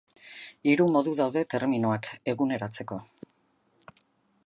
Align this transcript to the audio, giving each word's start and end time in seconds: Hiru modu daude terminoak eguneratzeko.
Hiru 0.71 0.87
modu 0.95 1.13
daude 1.19 1.43
terminoak 1.55 2.09
eguneratzeko. 2.35 3.01